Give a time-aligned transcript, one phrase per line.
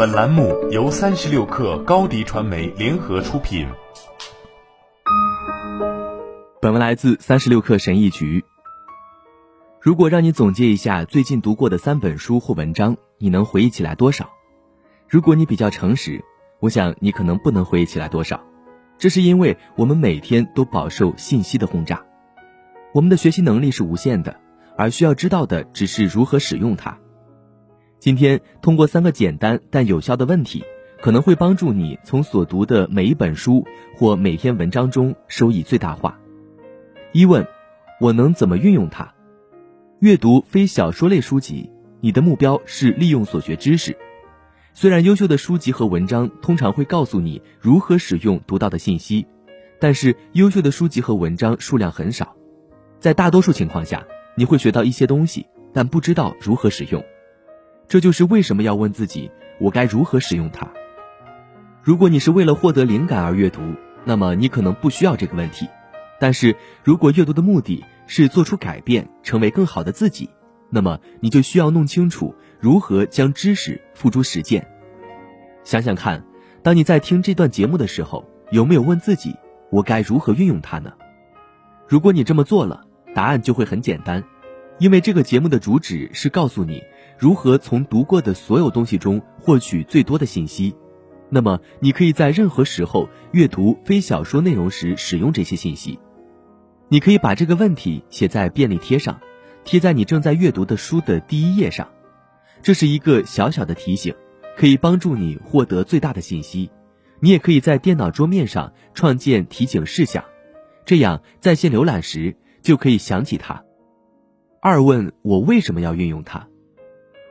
[0.00, 3.68] 本栏目由三十六氪高低传媒联合出品。
[6.58, 8.42] 本文来自三十六氪神译局。
[9.78, 14.30] 如果让你总结一下最近读过的三本书或文章，你能回忆起来多少？
[15.06, 16.24] 如果你比较诚实，
[16.60, 18.42] 我想你可能不能回忆起来多少。
[18.96, 22.02] 这是因为我们每天都饱受信息的轰炸，
[22.94, 24.34] 我们的学习能力是无限的，
[24.78, 26.96] 而需要知道的只是如何使用它。
[28.00, 30.64] 今天通过三个简单但有效的问题，
[31.02, 33.62] 可能会帮助你从所读的每一本书
[33.94, 36.18] 或每篇文章中收益最大化。
[37.12, 37.46] 一问：
[38.00, 39.12] 我能怎么运用它？
[39.98, 43.94] 阅读非小说类书籍，你的目标是利用所学知识。
[44.72, 49.26] 虽然优秀的书籍和文章通常会告诉你如何使用读到的信息，
[49.78, 52.34] 但是优秀的书籍和文章数量很少，
[52.98, 54.02] 在大多数情况下，
[54.36, 57.04] 你会学到一些东西，但不知道如何使用。
[57.90, 60.64] 这就是为什么要问自己：我该如何使用它？
[61.82, 63.60] 如果你是为了获得灵感而阅读，
[64.04, 65.68] 那么你可能不需要这个问题。
[66.20, 70.30] 但是如果阅读的目的是做出改变，成为更好的自己，
[70.68, 74.64] 那么你就需要弄清楚如何将知识付诸实践。
[75.64, 76.24] 想想看，
[76.62, 79.34] 当你在听这段节目的时候，有没有问自己：
[79.68, 80.92] 我该如何运用它呢？
[81.88, 82.84] 如果你这么做了，
[83.16, 84.22] 答案就会很简单，
[84.80, 86.82] 因为这个节目的主旨是告诉你。
[87.18, 90.74] 如何从读过的所有东西中获取最多的信息？
[91.28, 95.98] 那么你可以在任何时候阅读非小说内容时使用这些信息。
[96.88, 99.20] 你可以把这个问题写在便利贴上，
[99.64, 101.86] 贴在你正在阅读的书的第一页上。
[102.62, 104.14] 这是一个小小的提醒，
[104.56, 106.70] 可以帮助你获得最大的信息。
[107.20, 110.24] 你也可以在电脑桌面上创建提醒事项，
[110.86, 113.62] 这样在线浏览时就可以想起它。
[114.62, 116.46] 二问我为什么要运用它？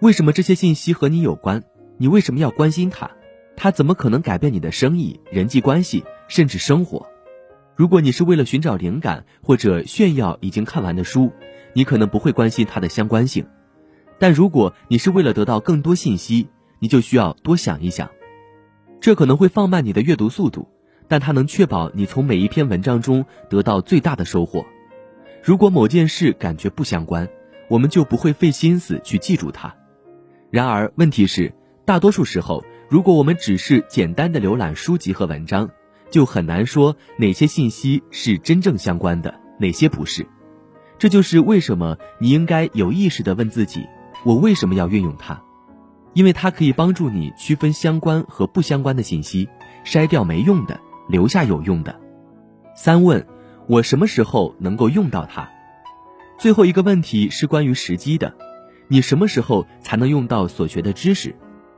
[0.00, 1.62] 为什么这些信息和你有关？
[1.98, 3.10] 你为什么要关心它？
[3.56, 7.06] 它怎么可能改变你的生意、人际关系，甚至生活？
[7.76, 11.30] 如果你是为了寻找灵感或者炫耀已经看完的书，
[11.74, 13.46] 你可能不会关心它的相关性。
[14.18, 18.08] 但如果你是为了得到更多信息，你就需要多想一想。
[18.98, 20.66] 这可能会放慢你的阅读速度，
[21.06, 24.64] 但它能确保你从每一篇文章中得到最大的收获。
[25.42, 27.28] 如果某件事感觉不相关，
[27.68, 29.74] 我们就不会费心思去记住它。
[30.50, 31.52] 然而，问题是，
[31.84, 35.70] 大多数时候，如果我们只是简单的浏览书籍和文章，
[36.10, 40.26] 就很难说哪些信息是真正相关的，哪些不是。
[40.98, 43.86] 这就是为什么你应该有意识地问自己：
[44.24, 45.40] 我为什么要运用它？
[46.12, 49.48] 因为它可以帮助你区分相关和不相关的信息，
[49.84, 51.98] 筛掉没用的，留下有用的。
[52.74, 53.24] 三问：
[53.70, 55.48] 我什么时候能够用到它？
[56.40, 58.34] 最后一个问题是关于时机的。
[58.88, 61.36] 你什么时候才能用到所学的知识？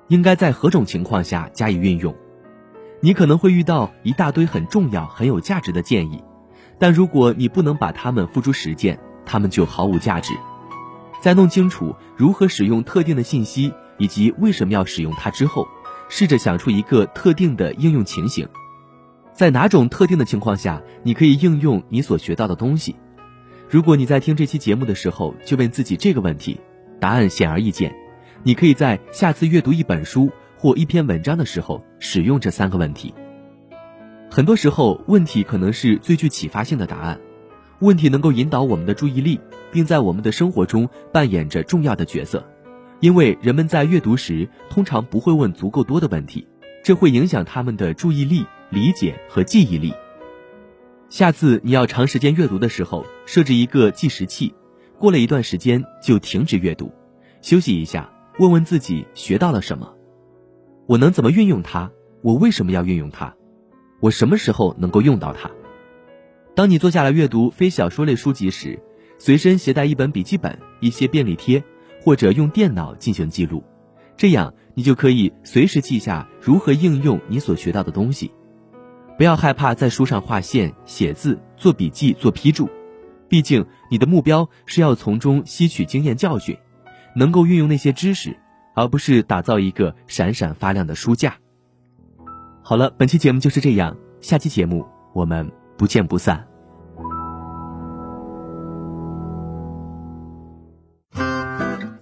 [0.08, 2.16] 应该在何种情况下加以运用？
[3.02, 6.24] 你可能会遇到一大堆很重要、很有价值的建议，
[6.78, 10.32] 但如果你不能把它们付诸实践，它们就毫无价值。
[11.20, 15.68] 在弄清楚如何使用特定的信息以及为什么要使用它之后，
[16.08, 18.48] 试着想出一个特定的应用情形，
[19.32, 22.96] 在哪种特定的情况下你可以应用你所学到的东西？
[23.68, 26.60] 如果你在听这期节目的时候就问自己这个问题。
[27.00, 27.92] 答案显而易见，
[28.44, 33.12] 你可以在下次阅读一本书或一篇文章的时候使用这三个问题。
[34.30, 37.18] 很多时候，问题可能是最具启发性的答案，
[37.80, 39.40] 问题能够引导我们的注意力，
[39.72, 42.48] 并在我们的生活中扮演着重要的角色。
[43.00, 46.46] 因为人们在阅读时通常不会问足够多的问题，
[46.84, 49.92] 这会影响他们的注意力、理解和记忆力。
[51.10, 54.54] 下次你要长时间阅读的时候，设置一个计时器。
[54.98, 56.90] 过了一段时间就停止阅读，
[57.42, 59.92] 休息一下，问问自己学到了什么，
[60.86, 61.90] 我能怎么运用它？
[62.22, 63.34] 我为什么要运用它？
[64.00, 65.50] 我什么时候能够用到它？
[66.54, 68.80] 当你坐下来阅读非小说类书籍时，
[69.18, 71.62] 随身携带一本笔记本、一些便利贴，
[72.00, 73.62] 或者用电脑进行记录，
[74.16, 78.30] 这样你就可以随时记下如何应用你所学到的东西。
[79.16, 82.68] 不要害怕在书上画线、写字、做笔记、做批注。
[83.28, 86.58] 毕竟，你的目标是要从中吸取经验教训，
[87.14, 88.36] 能够运用那些知识，
[88.74, 91.36] 而不是打造一个闪闪发亮的书架。
[92.62, 96.46] 好了，本期节目就是这样，下期节目我们不见不散。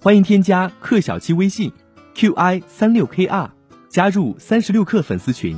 [0.01, 1.71] 欢迎添加克小七微信
[2.15, 3.51] ，qi 三六 kr，
[3.87, 5.57] 加入三十六氪粉丝群。